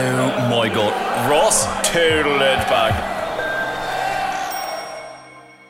Oh 0.00 0.48
my 0.48 0.68
god. 0.72 1.28
Ross 1.28 1.66
total 1.82 2.38
back. 2.38 3.16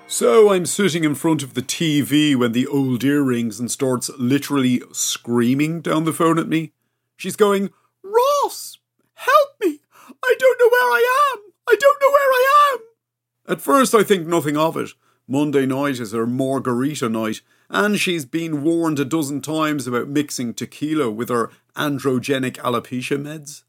So 0.06 0.52
I'm 0.52 0.66
sitting 0.66 1.02
in 1.02 1.14
front 1.14 1.42
of 1.42 1.54
the 1.54 1.62
TV 1.62 2.36
when 2.36 2.52
the 2.52 2.66
old 2.66 3.02
ear 3.04 3.22
rings 3.22 3.58
and 3.58 3.70
starts 3.70 4.10
literally 4.18 4.82
screaming 4.92 5.80
down 5.80 6.04
the 6.04 6.12
phone 6.12 6.38
at 6.38 6.46
me. 6.46 6.72
She's 7.16 7.36
going, 7.36 7.70
Ross, 8.02 8.76
help 9.14 9.50
me! 9.62 9.80
I 10.22 10.34
don't 10.38 10.60
know 10.60 10.68
where 10.68 10.90
I 10.92 11.32
am! 11.34 11.52
I 11.66 11.76
don't 11.80 12.00
know 12.02 12.10
where 12.10 12.18
I 12.18 12.74
am! 12.74 13.52
At 13.54 13.62
first, 13.62 13.94
I 13.94 14.02
think 14.02 14.26
nothing 14.26 14.58
of 14.58 14.76
it. 14.76 14.90
Monday 15.26 15.64
night 15.64 16.00
is 16.00 16.12
her 16.12 16.26
margarita 16.26 17.08
night, 17.08 17.40
and 17.70 17.98
she's 17.98 18.26
been 18.26 18.62
warned 18.62 18.98
a 18.98 19.06
dozen 19.06 19.40
times 19.40 19.86
about 19.86 20.08
mixing 20.08 20.52
tequila 20.52 21.10
with 21.10 21.30
her 21.30 21.50
androgenic 21.76 22.56
alopecia 22.56 23.16
meds. 23.16 23.62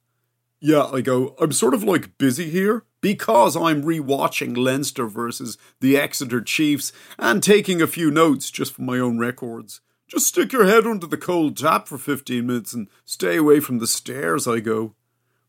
Yeah, 0.61 0.83
I 0.85 1.01
go, 1.01 1.35
I'm 1.39 1.53
sort 1.53 1.73
of 1.73 1.83
like 1.83 2.17
busy 2.17 2.49
here 2.49 2.83
because 2.99 3.55
I'm 3.55 3.83
rewatching 3.83 4.57
Leinster 4.57 5.07
versus 5.07 5.57
the 5.79 5.95
Exeter 5.95 6.41
Chiefs 6.41 6.91
and 7.17 7.41
taking 7.41 7.81
a 7.81 7.87
few 7.87 8.11
notes 8.11 8.51
just 8.51 8.73
for 8.73 8.81
my 8.81 8.99
own 8.99 9.19
records. 9.19 9.79
Just 10.07 10.27
stick 10.27 10.51
your 10.51 10.65
head 10.65 10.85
under 10.85 11.07
the 11.07 11.17
cold 11.17 11.55
tap 11.55 11.87
for 11.87 11.97
15 11.97 12.45
minutes 12.45 12.73
and 12.73 12.89
stay 13.05 13.37
away 13.37 13.61
from 13.61 13.77
the 13.79 13.87
stairs, 13.87 14.47
I 14.47 14.59
go. 14.59 14.95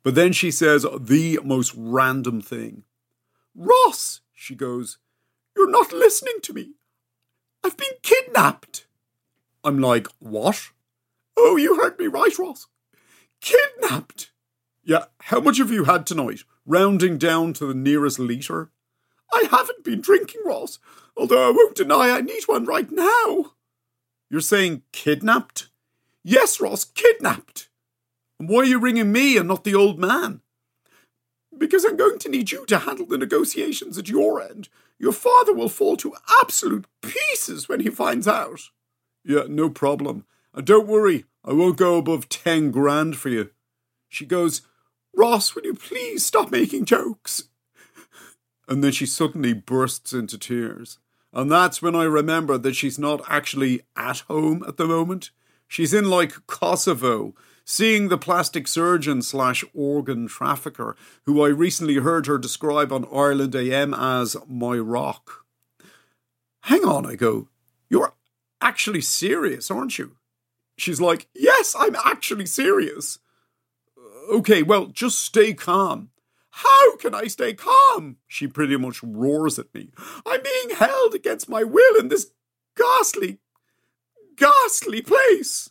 But 0.05 0.15
then 0.15 0.33
she 0.33 0.51
says 0.51 0.87
the 1.01 1.41
most 1.43 1.75
random 1.77 2.41
thing. 2.41 2.85
Ross, 3.55 4.21
she 4.33 4.55
goes, 4.55 4.99
you're 5.57 5.71
not 5.71 5.93
listening 5.93 6.41
to 6.43 6.53
me. 6.53 6.75
I've 7.65 7.77
been 7.77 7.95
kidnapped. 8.03 8.87
I'm 9.65 9.81
like, 9.81 10.07
what? 10.21 10.71
Oh, 11.37 11.57
you 11.57 11.77
heard 11.77 11.99
me 11.99 12.07
right, 12.07 12.39
Ross. 12.39 12.69
Kidnapped. 13.41 14.31
Yeah, 14.91 15.05
how 15.21 15.39
much 15.39 15.59
have 15.59 15.71
you 15.71 15.85
had 15.85 16.05
tonight? 16.05 16.43
Rounding 16.67 17.17
down 17.17 17.53
to 17.53 17.65
the 17.65 17.75
nearest 17.75 18.19
litre? 18.19 18.73
I 19.33 19.47
haven't 19.49 19.85
been 19.85 20.01
drinking, 20.01 20.41
Ross, 20.45 20.81
although 21.17 21.47
I 21.47 21.53
won't 21.53 21.77
deny 21.77 22.11
I 22.11 22.21
need 22.23 22.43
one 22.47 22.65
right 22.65 22.91
now. 22.91 23.53
You're 24.29 24.41
saying 24.41 24.83
kidnapped? 24.91 25.69
Yes, 26.25 26.61
Ross, 26.61 26.85
kidnapped. 26.85 27.69
And 28.41 28.49
why 28.49 28.63
are 28.63 28.65
you 28.65 28.81
ringing 28.81 29.13
me 29.13 29.37
and 29.37 29.47
not 29.47 29.63
the 29.63 29.77
old 29.77 30.01
man? 30.01 30.41
Because 31.57 31.85
I'm 31.85 31.97
going 31.97 32.19
to 32.19 32.29
need 32.29 32.51
you 32.51 32.67
to 32.67 32.81
handle 32.81 33.07
the 33.07 33.17
negotiations 33.17 33.97
at 33.97 34.09
your 34.09 34.43
end. 34.43 34.71
Your 34.99 35.13
father 35.13 35.55
will 35.55 35.69
fall 35.69 35.97
to 35.99 36.17
absolute 36.43 36.87
pieces 37.01 37.69
when 37.69 37.79
he 37.79 37.91
finds 37.91 38.27
out. 38.27 38.59
Yeah, 39.25 39.45
no 39.49 39.71
problem. 39.71 40.25
And 40.53 40.67
don't 40.67 40.89
worry, 40.89 41.27
I 41.45 41.53
won't 41.53 41.77
go 41.77 41.97
above 41.97 42.29
ten 42.29 42.73
grand 42.73 43.17
for 43.17 43.29
you. 43.29 43.51
She 44.09 44.27
goes, 44.27 44.63
Ross, 45.21 45.55
will 45.55 45.67
you 45.67 45.75
please 45.75 46.25
stop 46.25 46.51
making 46.51 46.87
jokes? 46.87 47.45
And 48.67 48.83
then 48.83 48.91
she 48.91 49.05
suddenly 49.05 49.53
bursts 49.53 50.15
into 50.15 50.39
tears. 50.39 50.99
And 51.31 51.53
that's 51.53 51.83
when 51.83 51.95
I 51.95 52.05
remember 52.05 52.57
that 52.57 52.75
she's 52.75 52.99
not 52.99 53.21
actually 53.29 53.83
at 53.95 54.21
home 54.21 54.65
at 54.67 54.79
the 54.79 54.87
moment. 54.87 55.31
She's 55.69 55.93
in 55.93 56.09
like 56.09 56.47
Kosovo, 56.47 57.35
seeing 57.67 58.09
the 58.09 58.17
plastic 58.17 58.67
surgeon 58.67 59.21
slash 59.21 59.63
organ 59.75 60.27
trafficker, 60.27 60.97
who 61.27 61.45
I 61.45 61.49
recently 61.49 61.97
heard 61.97 62.25
her 62.27 62.39
describe 62.39 62.91
on 62.91 63.07
Ireland 63.13 63.55
AM 63.55 63.93
as 63.93 64.39
my 64.49 64.79
rock. 64.79 65.45
Hang 66.63 66.87
on, 66.87 67.05
I 67.05 67.15
go. 67.15 67.49
You're 67.91 68.15
actually 68.63 69.03
serious, 69.03 69.71
aren't 69.71 69.99
you? 69.99 70.17
She's 70.79 70.99
like, 70.99 71.29
Yes, 71.35 71.77
I'm 71.79 71.95
actually 72.07 72.47
serious. 72.47 73.19
Okay, 74.29 74.63
well, 74.63 74.87
just 74.87 75.19
stay 75.19 75.55
calm. 75.55 76.11
How 76.51 76.97
can 76.97 77.15
I 77.15 77.27
stay 77.27 77.55
calm? 77.55 78.17
She 78.27 78.47
pretty 78.47 78.77
much 78.77 79.03
roars 79.03 79.59
at 79.59 79.73
me. 79.75 79.91
I'm 80.27 80.43
being 80.43 80.77
held 80.77 81.15
against 81.15 81.49
my 81.49 81.63
will 81.63 81.97
in 81.99 82.09
this 82.09 82.33
ghastly, 82.77 83.39
ghastly 84.37 85.01
place. 85.03 85.71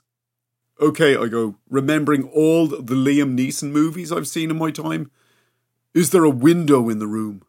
Okay, 0.80 1.18
I 1.18 1.28
go, 1.28 1.56
remembering 1.70 2.24
all 2.24 2.68
the 2.68 2.96
Liam 2.96 3.38
Neeson 3.38 3.72
movies 3.72 4.12
I've 4.12 4.28
seen 4.28 4.50
in 4.50 4.58
my 4.58 4.72
time. 4.72 5.12
Is 5.94 6.12
there 6.12 6.24
a 6.24 6.30
window 6.30 6.88
in 6.88 7.00
the 7.00 7.08
room? 7.08 7.44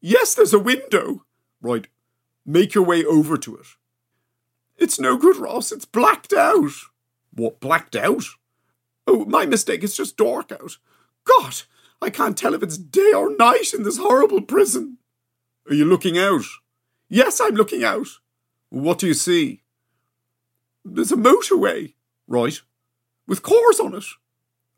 Yes, 0.00 0.34
there's 0.34 0.54
a 0.54 0.58
window. 0.58 1.24
Right, 1.60 1.88
make 2.46 2.74
your 2.74 2.84
way 2.84 3.04
over 3.04 3.36
to 3.36 3.56
it. 3.56 3.66
It's 4.76 5.00
no 5.00 5.16
good, 5.16 5.36
Ross. 5.36 5.72
It's 5.72 5.84
blacked 5.84 6.32
out. 6.32 6.70
What, 7.34 7.58
blacked 7.58 7.96
out? 7.96 8.24
Oh, 9.08 9.24
my 9.24 9.46
mistake. 9.46 9.82
It's 9.82 9.96
just 9.96 10.18
dark 10.18 10.52
out. 10.52 10.76
God, 11.24 11.62
I 12.02 12.10
can't 12.10 12.36
tell 12.36 12.52
if 12.52 12.62
it's 12.62 12.76
day 12.76 13.12
or 13.16 13.34
night 13.34 13.72
in 13.72 13.82
this 13.82 13.96
horrible 13.96 14.42
prison. 14.42 14.98
Are 15.66 15.74
you 15.74 15.86
looking 15.86 16.18
out? 16.18 16.44
Yes, 17.08 17.40
I'm 17.40 17.54
looking 17.54 17.82
out. 17.82 18.06
What 18.68 18.98
do 18.98 19.06
you 19.06 19.14
see? 19.14 19.62
There's 20.84 21.10
a 21.10 21.16
motorway. 21.16 21.94
Right. 22.26 22.60
With 23.26 23.42
cars 23.42 23.80
on 23.80 23.94
it. 23.94 24.04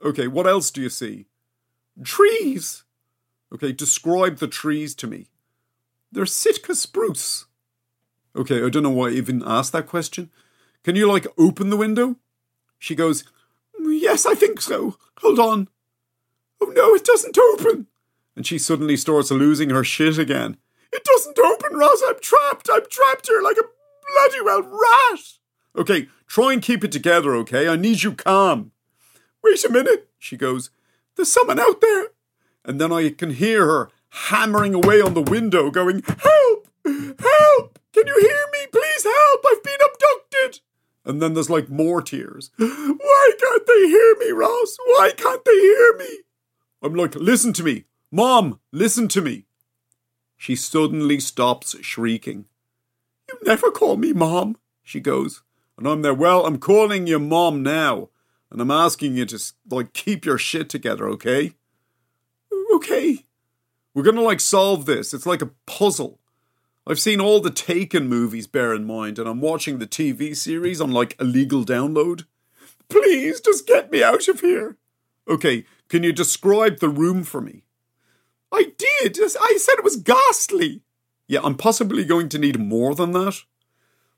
Okay, 0.04 0.28
what 0.28 0.47
else 0.47 0.70
do 0.70 0.80
you 0.80 0.91
see? 0.91 1.26
Trees. 2.04 2.84
Okay, 3.52 3.72
describe 3.72 4.36
the 4.36 4.47
trees 4.47 4.94
to 4.94 5.08
me. 5.08 5.26
They're 6.12 6.24
Sitka 6.24 6.76
spruce. 6.76 7.47
Okay, 8.36 8.64
I 8.64 8.68
don't 8.68 8.84
know 8.84 8.91
why 8.91 9.08
I 9.08 9.12
even 9.12 9.42
asked 9.44 9.72
that 9.72 9.88
question. 9.88 10.30
Can 10.84 10.94
you, 10.94 11.08
like, 11.08 11.26
open 11.36 11.70
the 11.70 11.76
window? 11.76 12.14
She 12.78 12.94
goes, 12.94 13.24
Yes, 14.00 14.24
I 14.24 14.34
think 14.34 14.62
so. 14.62 14.96
Hold 15.18 15.38
on. 15.38 15.68
Oh 16.58 16.72
no, 16.74 16.94
it 16.94 17.04
doesn't 17.04 17.36
open. 17.36 17.86
And 18.34 18.46
she 18.46 18.58
suddenly 18.58 18.96
starts 18.96 19.30
losing 19.30 19.68
her 19.68 19.84
shit 19.84 20.16
again. 20.18 20.56
It 20.90 21.04
doesn't 21.04 21.38
open, 21.38 21.76
Ross. 21.76 22.02
I'm 22.06 22.18
trapped. 22.18 22.70
I'm 22.72 22.88
trapped 22.88 23.26
here 23.28 23.42
like 23.42 23.58
a 23.58 23.62
bloody 23.62 24.41
well 24.42 24.62
rat. 24.62 25.20
Okay, 25.76 26.08
try 26.26 26.54
and 26.54 26.62
keep 26.62 26.82
it 26.82 26.92
together, 26.92 27.34
okay? 27.36 27.68
I 27.68 27.76
need 27.76 28.02
you 28.02 28.12
calm. 28.12 28.72
Wait 29.44 29.62
a 29.66 29.68
minute, 29.68 30.08
she 30.18 30.38
goes. 30.38 30.70
There's 31.16 31.30
someone 31.30 31.60
out 31.60 31.82
there. 31.82 32.06
And 32.64 32.80
then 32.80 32.92
I 32.92 33.10
can 33.10 33.30
hear 33.30 33.66
her 33.66 33.91
hammering 34.08 34.74
away 34.74 35.03
on 35.03 35.12
the 35.12 35.22
window, 35.22 35.70
going, 35.70 36.03
Help! 36.06 36.68
Help! 36.86 37.78
Can 37.92 38.06
you 38.06 38.18
hear 38.18 38.46
me? 38.53 38.66
Please 38.72 39.04
help! 39.04 39.44
I've 39.46 39.62
been 39.62 39.78
abducted! 39.84 40.60
And 41.04 41.20
then 41.20 41.34
there's 41.34 41.50
like 41.50 41.68
more 41.68 42.03
tears. 42.03 42.50
Can't 43.50 43.66
they 43.66 43.88
hear 43.88 44.16
me, 44.20 44.30
Ross? 44.30 44.76
Why 44.84 45.10
can't 45.16 45.44
they 45.44 45.58
hear 45.58 45.97
me? 45.97 46.18
I'm 46.82 46.94
like, 46.94 47.16
listen 47.16 47.52
to 47.54 47.64
me. 47.64 47.84
Mom, 48.12 48.60
listen 48.70 49.08
to 49.08 49.20
me. 49.20 49.47
She 50.36 50.54
suddenly 50.54 51.18
stops 51.18 51.76
shrieking. 51.80 52.44
You 53.28 53.38
never 53.42 53.72
call 53.72 53.97
me 53.97 54.12
mom, 54.12 54.56
she 54.84 55.00
goes. 55.00 55.42
And 55.76 55.88
I'm 55.88 56.02
there, 56.02 56.14
well, 56.14 56.47
I'm 56.47 56.58
calling 56.58 57.08
you 57.08 57.18
mom 57.18 57.64
now. 57.64 58.10
And 58.52 58.60
I'm 58.60 58.70
asking 58.70 59.16
you 59.16 59.26
to, 59.26 59.53
like, 59.68 59.94
keep 59.94 60.24
your 60.24 60.38
shit 60.38 60.68
together, 60.68 61.08
okay? 61.08 61.54
Okay. 62.74 63.26
We're 63.94 64.04
gonna, 64.04 64.22
like, 64.22 64.41
solve 64.41 64.86
this. 64.86 65.12
It's 65.12 65.26
like 65.26 65.42
a 65.42 65.50
puzzle. 65.66 66.20
I've 66.86 67.00
seen 67.00 67.20
all 67.20 67.41
the 67.41 67.50
Taken 67.50 68.08
movies, 68.08 68.46
bear 68.46 68.74
in 68.74 68.86
mind, 68.86 69.18
and 69.18 69.28
I'm 69.28 69.41
watching 69.41 69.78
the 69.78 69.86
TV 69.86 70.36
series 70.36 70.80
on 70.80 70.92
like 70.92 71.20
illegal 71.20 71.64
download. 71.64 72.24
Please, 72.91 73.41
just 73.41 73.66
get 73.66 73.91
me 73.91 74.03
out 74.03 74.28
of 74.28 74.41
here. 74.41 74.77
Okay, 75.27 75.65
can 75.89 76.03
you 76.03 76.13
describe 76.13 76.81
the 76.81 76.89
room 76.89 77.25
for 77.25 77.41
me? 77.41 77.65
I 78.53 78.72
did. 78.77 79.19
I 79.19 79.57
said 79.59 79.78
it 79.78 79.84
was 79.84 79.97
ghastly. 79.97 80.83
Yeah, 81.28 81.41
I'm 81.45 81.57
possibly 81.57 82.04
going 82.04 82.28
to 82.31 82.39
need 82.39 82.59
more 82.59 82.95
than 82.95 83.13
that. 83.13 83.42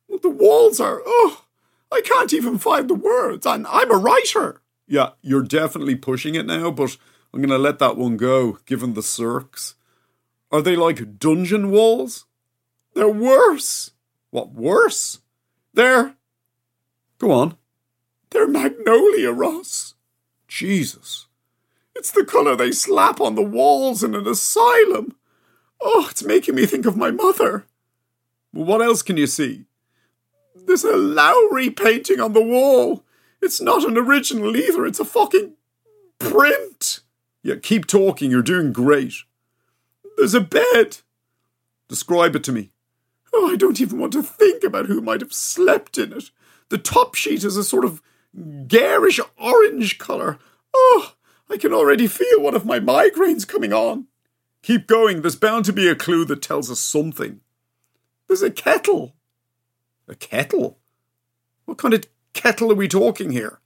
The 0.08 0.30
walls 0.30 0.80
are. 0.80 1.02
Oh, 1.04 1.44
I 1.92 2.00
can't 2.02 2.32
even 2.32 2.58
find 2.58 2.88
the 2.88 2.94
words. 2.94 3.46
I'm, 3.46 3.66
I'm 3.68 3.90
a 3.90 3.96
writer. 3.96 4.62
Yeah, 4.86 5.10
you're 5.20 5.42
definitely 5.42 5.96
pushing 5.96 6.34
it 6.34 6.46
now, 6.46 6.70
but 6.70 6.96
I'm 7.32 7.40
going 7.40 7.50
to 7.50 7.58
let 7.58 7.78
that 7.78 7.96
one 7.96 8.16
go, 8.16 8.58
given 8.64 8.94
the 8.94 9.00
circs. 9.02 9.74
Are 10.50 10.62
they 10.62 10.76
like 10.76 11.18
dungeon 11.18 11.70
walls? 11.70 12.26
They're 12.94 13.08
worse. 13.08 13.92
What, 14.30 14.52
worse? 14.52 15.20
They're. 15.74 16.16
Go 17.18 17.32
on. 17.32 17.56
They're 18.32 18.48
magnolia, 18.48 19.32
Ross. 19.32 19.94
Jesus. 20.48 21.26
It's 21.94 22.10
the 22.10 22.24
colour 22.24 22.56
they 22.56 22.72
slap 22.72 23.20
on 23.20 23.34
the 23.34 23.42
walls 23.42 24.02
in 24.02 24.14
an 24.14 24.26
asylum. 24.26 25.14
Oh, 25.80 26.08
it's 26.10 26.22
making 26.22 26.54
me 26.54 26.66
think 26.66 26.86
of 26.86 26.96
my 26.96 27.10
mother. 27.10 27.66
What 28.52 28.80
else 28.80 29.02
can 29.02 29.16
you 29.16 29.26
see? 29.26 29.64
There's 30.54 30.84
a 30.84 30.96
Lowry 30.96 31.70
painting 31.70 32.20
on 32.20 32.32
the 32.32 32.42
wall. 32.42 33.04
It's 33.40 33.60
not 33.60 33.84
an 33.84 33.98
original 33.98 34.56
either, 34.56 34.86
it's 34.86 35.00
a 35.00 35.04
fucking 35.04 35.54
print. 36.18 37.00
Yeah, 37.42 37.56
keep 37.56 37.86
talking, 37.86 38.30
you're 38.30 38.42
doing 38.42 38.72
great. 38.72 39.14
There's 40.16 40.34
a 40.34 40.40
bed. 40.40 40.98
Describe 41.88 42.36
it 42.36 42.44
to 42.44 42.52
me. 42.52 42.70
Oh, 43.32 43.50
I 43.52 43.56
don't 43.56 43.80
even 43.80 43.98
want 43.98 44.12
to 44.12 44.22
think 44.22 44.62
about 44.62 44.86
who 44.86 45.00
might 45.00 45.20
have 45.20 45.32
slept 45.32 45.98
in 45.98 46.12
it. 46.12 46.30
The 46.68 46.78
top 46.78 47.14
sheet 47.14 47.44
is 47.44 47.56
a 47.56 47.64
sort 47.64 47.84
of 47.84 48.00
garish 48.66 49.20
orange 49.36 49.98
colour. 49.98 50.38
Oh, 50.74 51.14
I 51.50 51.56
can 51.56 51.72
already 51.72 52.06
feel 52.06 52.40
one 52.40 52.54
of 52.54 52.64
my 52.64 52.80
migraines 52.80 53.46
coming 53.46 53.72
on. 53.72 54.06
Keep 54.62 54.86
going, 54.86 55.22
there's 55.22 55.36
bound 55.36 55.64
to 55.66 55.72
be 55.72 55.88
a 55.88 55.94
clue 55.94 56.24
that 56.26 56.40
tells 56.40 56.70
us 56.70 56.80
something. 56.80 57.40
There's 58.28 58.42
a 58.42 58.50
kettle. 58.50 59.14
A 60.08 60.14
kettle? 60.14 60.78
What 61.64 61.78
kind 61.78 61.94
of 61.94 62.04
kettle 62.32 62.72
are 62.72 62.76
we 62.76 62.88
talking 62.88 63.30
here? 63.30 63.60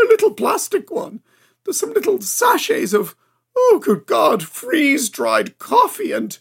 A 0.00 0.04
little 0.04 0.32
plastic 0.32 0.90
one. 0.90 1.20
There's 1.64 1.80
some 1.80 1.92
little 1.92 2.20
sachets 2.20 2.92
of, 2.92 3.16
oh, 3.56 3.80
good 3.82 4.06
God, 4.06 4.42
freeze 4.42 5.08
dried 5.08 5.58
coffee 5.58 6.12
and, 6.12 6.38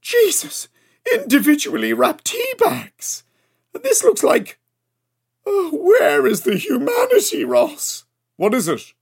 Jesus, 0.00 0.68
individually 1.12 1.92
wrapped 1.92 2.24
tea 2.24 2.54
bags. 2.58 3.22
And 3.74 3.82
this 3.82 4.02
looks 4.02 4.22
like. 4.22 4.58
Oh, 5.46 5.70
where 5.72 6.26
is 6.26 6.42
the 6.42 6.56
humanity, 6.56 7.44
Ross? 7.44 8.04
What 8.36 8.52
is 8.52 8.66
it? 8.66 8.92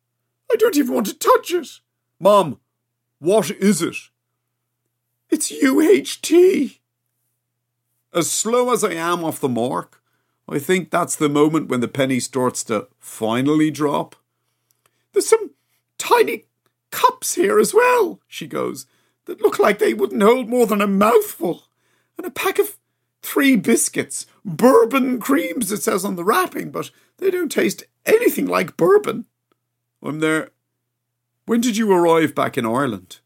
I 0.53 0.57
don't 0.57 0.77
even 0.77 0.95
want 0.95 1.07
to 1.07 1.19
touch 1.19 1.53
it. 1.53 1.81
Mom, 2.21 2.61
what 3.19 3.51
is 3.51 3.81
it? 3.81 3.97
It's 5.31 5.51
UHT. 5.51 6.79
As 8.13 8.31
slow 8.31 8.73
as 8.73 8.85
I 8.85 8.93
am 8.93 9.25
off 9.25 9.41
the 9.41 9.49
mark, 9.49 10.03
I 10.49 10.59
think 10.59 10.91
that's 10.91 11.17
the 11.17 11.29
moment 11.29 11.69
when 11.69 11.81
the 11.81 11.89
penny 11.89 12.21
starts 12.21 12.63
to 12.65 12.89
finally 13.01 13.71
drop. 13.71 14.15
There's 15.13 15.27
some 15.27 15.53
tiny 15.99 16.45
cups 16.91 17.35
here 17.35 17.59
as 17.59 17.73
well, 17.73 18.21
she 18.29 18.47
goes, 18.47 18.87
that 19.25 19.41
look 19.41 19.59
like 19.59 19.79
they 19.79 19.95
wouldn't 19.95 20.23
hold 20.23 20.49
more 20.49 20.67
than 20.67 20.83
a 20.83 20.87
mouthful 20.87 21.65
and 22.19 22.27
a 22.27 22.31
pack 22.31 22.59
of 22.59 22.77
three 23.23 23.57
biscuits. 23.57 24.27
Bourbon 24.45 25.21
creams, 25.21 25.73
it 25.73 25.83
says 25.83 26.05
on 26.05 26.17
the 26.17 26.25
wrapping, 26.25 26.71
but 26.71 26.91
they 27.19 27.31
don't 27.31 27.51
taste 27.51 27.85
anything 28.05 28.47
like 28.47 28.77
bourbon. 28.77 29.25
I'm 30.03 30.21
there. 30.21 30.51
When 31.47 31.61
did 31.61 31.77
you 31.77 31.91
arrive 31.93 32.35
back 32.35 32.59
in 32.59 32.67
Ireland? 32.67 33.21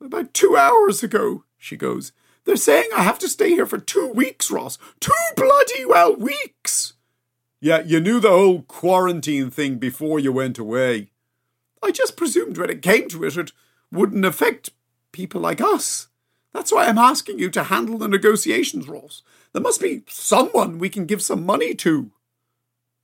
About 0.00 0.34
two 0.34 0.56
hours 0.56 1.02
ago, 1.02 1.44
she 1.58 1.76
goes. 1.76 2.12
They're 2.44 2.56
saying 2.56 2.90
I 2.94 3.02
have 3.02 3.18
to 3.20 3.28
stay 3.28 3.50
here 3.50 3.66
for 3.66 3.78
two 3.78 4.08
weeks, 4.08 4.50
Ross. 4.50 4.78
Two 5.00 5.12
bloody 5.36 5.84
well 5.84 6.16
weeks! 6.16 6.94
Yeah, 7.60 7.82
you 7.82 8.00
knew 8.00 8.18
the 8.18 8.30
whole 8.30 8.62
quarantine 8.62 9.50
thing 9.50 9.76
before 9.76 10.18
you 10.18 10.32
went 10.32 10.58
away. 10.58 11.10
I 11.82 11.92
just 11.92 12.16
presumed 12.16 12.58
when 12.58 12.70
it 12.70 12.82
came 12.82 13.08
to 13.08 13.24
it, 13.24 13.36
it 13.36 13.52
wouldn't 13.92 14.24
affect 14.24 14.70
people 15.12 15.40
like 15.40 15.60
us. 15.60 16.08
That's 16.52 16.72
why 16.72 16.86
I'm 16.86 16.98
asking 16.98 17.38
you 17.38 17.50
to 17.50 17.64
handle 17.64 17.98
the 17.98 18.08
negotiations, 18.08 18.88
Ross. 18.88 19.22
There 19.52 19.62
must 19.62 19.80
be 19.80 20.02
someone 20.08 20.78
we 20.78 20.88
can 20.88 21.06
give 21.06 21.22
some 21.22 21.46
money 21.46 21.74
to. 21.76 22.12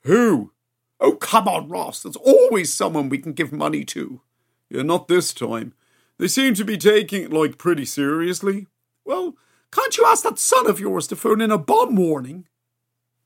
Who? 0.02 0.52
Oh, 1.00 1.12
come 1.12 1.48
on, 1.48 1.68
Ross. 1.68 2.02
There's 2.02 2.16
always 2.16 2.74
someone 2.74 3.08
we 3.08 3.18
can 3.18 3.32
give 3.32 3.52
money 3.52 3.84
to. 3.86 4.20
Yeah, 4.68 4.82
not 4.82 5.08
this 5.08 5.32
time. 5.32 5.74
They 6.18 6.28
seem 6.28 6.54
to 6.54 6.64
be 6.64 6.76
taking 6.76 7.22
it, 7.24 7.32
like, 7.32 7.58
pretty 7.58 7.84
seriously. 7.84 8.66
Well, 9.04 9.36
can't 9.70 9.96
you 9.96 10.04
ask 10.06 10.24
that 10.24 10.38
son 10.38 10.68
of 10.68 10.80
yours 10.80 11.06
to 11.08 11.16
phone 11.16 11.40
in 11.40 11.50
a 11.50 11.58
bomb 11.58 11.96
warning? 11.96 12.46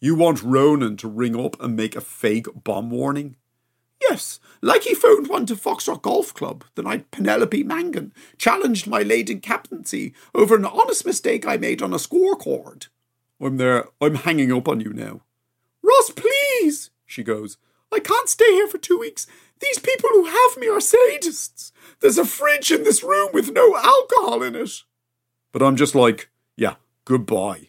You 0.01 0.15
want 0.15 0.43
Ronan 0.43 0.97
to 0.99 1.09
ring 1.09 1.39
up 1.39 1.61
and 1.61 1.77
make 1.77 1.97
a 1.97 2.01
fake 2.01 2.47
bomb 2.55 2.91
warning? 2.91 3.37
Yes, 4.09 4.41
like 4.61 4.83
he 4.83 4.95
phoned 4.95 5.29
one 5.29 5.47
to 5.47 5.55
Foxrock 5.55 6.03
Golf 6.03 6.35
Club 6.35 6.65
the 6.75 6.83
night 6.83 7.11
Penelope 7.11 7.63
Mangan 7.63 8.13
challenged 8.37 8.87
my 8.87 9.03
laden 9.03 9.41
captaincy 9.41 10.13
over 10.35 10.57
an 10.57 10.65
honest 10.65 11.07
mistake 11.07 11.47
I 11.47 11.57
made 11.57 11.83
on 11.83 11.93
a 11.93 11.97
scorecard. 11.97 12.89
I'm 13.41 13.57
there. 13.57 13.89
I'm 14.01 14.17
hanging 14.17 14.53
up 14.53 14.69
on 14.69 14.81
you 14.81 14.93
now. 14.93 15.21
Ross, 15.83 16.11
please, 16.11 16.91
she 17.07 17.23
goes. 17.23 17.59
I 17.93 17.99
can't 18.01 18.29
stay 18.29 18.51
here 18.53 18.69
for 18.69 18.79
two 18.79 18.99
weeks. 18.99 19.27
These 19.61 19.79
people 19.79 20.11
who 20.11 20.25
have 20.27 20.57
me 20.59 20.69
are 20.69 20.79
sadists. 20.79 21.73
There's 22.01 22.19
a 22.19 22.25
fridge 22.25 22.71
in 22.71 22.85
this 22.85 23.03
room 23.03 23.31
with 23.33 23.53
no 23.53 23.77
alcohol 23.77 24.43
in 24.43 24.57
it. 24.57 24.83
But 25.53 25.63
I'm 25.63 25.77
just 25.77 25.95
like, 25.95 26.31
yeah, 26.57 26.77
goodbye. 27.05 27.69